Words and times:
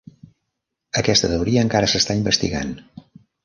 Aquesta 1.03 1.31
teoria 1.33 1.67
encara 1.67 1.93
s'està 1.95 2.19
investigant. 2.23 2.77